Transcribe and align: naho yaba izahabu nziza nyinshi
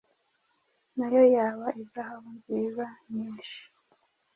naho 0.97 1.21
yaba 1.35 1.67
izahabu 1.83 2.29
nziza 2.37 2.85
nyinshi 3.11 3.57